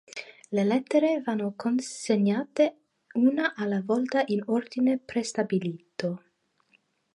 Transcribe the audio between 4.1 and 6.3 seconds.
in ordine prestabilito.